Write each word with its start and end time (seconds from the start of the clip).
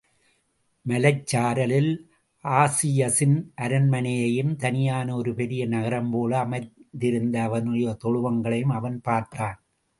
மலைச் 0.85 1.35
சாரலில் 1.35 1.89
ஆஜியஸின் 2.43 3.37
அரண்மனையையும், 3.61 4.55
தனியான 4.55 5.15
ஒரு 5.15 5.33
பெரிய 5.33 5.67
நகரம் 5.67 6.11
போல 6.11 6.39
அமைந்திருந்த 6.39 7.41
அவனுடைய 7.41 7.97
தொழுவங்களையும 8.03 8.73
அவன் 8.73 9.01
பார்த்தான். 9.01 9.57